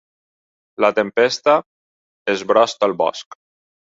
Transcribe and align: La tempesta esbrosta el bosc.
La 0.85 0.89
tempesta 0.99 1.55
esbrosta 2.35 2.91
el 2.91 2.97
bosc. 3.03 3.39